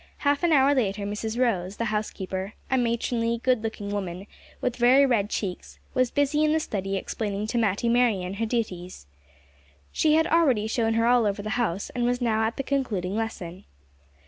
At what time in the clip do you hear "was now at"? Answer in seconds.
12.03-12.57